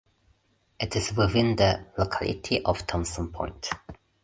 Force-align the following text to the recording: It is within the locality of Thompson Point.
It 0.79 0.95
is 0.95 1.13
within 1.13 1.57
the 1.57 1.85
locality 1.95 2.65
of 2.65 2.87
Thompson 2.87 3.27
Point. 3.31 3.69